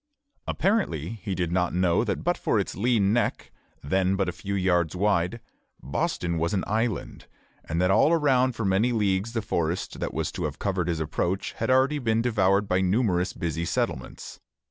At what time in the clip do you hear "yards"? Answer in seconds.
4.55-4.95